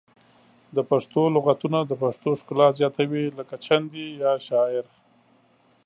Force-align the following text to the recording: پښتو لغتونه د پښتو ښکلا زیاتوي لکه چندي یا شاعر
پښتو 0.89 1.21
لغتونه 1.35 1.79
د 1.85 1.91
پښتو 2.03 2.29
ښکلا 2.39 2.67
زیاتوي 2.79 3.23
لکه 3.37 3.55
چندي 3.65 4.07
یا 4.23 4.33
شاعر 4.47 4.85